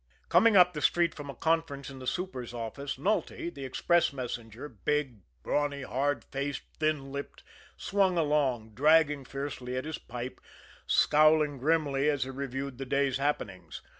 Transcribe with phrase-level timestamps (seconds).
[0.29, 4.67] Coming up the street from a conference in the super's office, Nulty, the express messenger,
[4.67, 7.43] big, brawny, hard faced, thin lipped,
[7.77, 10.41] swung along, dragging fiercely at his pipe,
[10.87, 13.83] scowling grimly as he reviewed the day's happenings.